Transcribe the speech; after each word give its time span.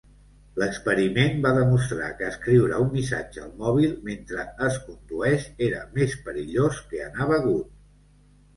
L"experiment 0.59 1.35
va 1.43 1.51
demostrar 1.57 2.07
que 2.21 2.25
escriure 2.29 2.79
un 2.87 2.89
missatge 2.95 3.43
al 3.45 3.53
mòbil 3.61 3.93
mentre 4.09 4.47
es 4.71 4.81
condueix 4.89 5.47
era 5.69 5.85
més 6.01 6.19
perillós 6.27 6.83
que 6.91 7.07
anar 7.13 7.33
begut. 7.37 7.73